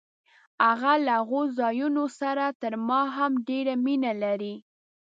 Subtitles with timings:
[0.67, 4.55] هغه له هغو ځایونو سره تر ما هم ډېره مینه لري.